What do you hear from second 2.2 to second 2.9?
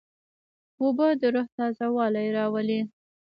راولي.